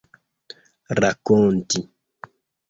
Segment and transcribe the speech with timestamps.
[0.99, 1.79] rakonti